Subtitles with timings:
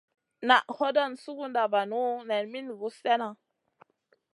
[0.47, 3.29] Naʼ hodon suguda vanu nen min guss slena.